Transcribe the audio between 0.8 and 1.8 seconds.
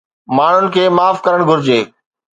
معاف ڪرڻ گهرجي